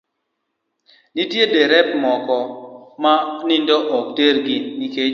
[1.13, 2.37] Nitie derepe moko
[3.01, 3.13] ma
[3.47, 5.09] nindo ok tergi nikech